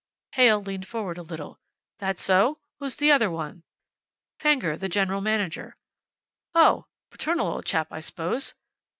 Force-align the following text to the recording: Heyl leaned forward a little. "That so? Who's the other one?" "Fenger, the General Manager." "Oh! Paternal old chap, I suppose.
Heyl 0.31 0.63
leaned 0.65 0.87
forward 0.87 1.19
a 1.19 1.21
little. 1.21 1.59
"That 1.99 2.17
so? 2.17 2.57
Who's 2.79 2.95
the 2.95 3.11
other 3.11 3.29
one?" 3.29 3.61
"Fenger, 4.39 4.75
the 4.75 4.89
General 4.89 5.21
Manager." 5.21 5.77
"Oh! 6.55 6.87
Paternal 7.11 7.45
old 7.45 7.67
chap, 7.67 7.89
I 7.91 7.99
suppose. 7.99 8.55